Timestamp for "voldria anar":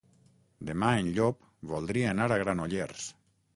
1.73-2.29